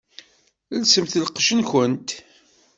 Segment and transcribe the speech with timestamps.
[0.75, 2.09] Elsemt lqecc-nkent!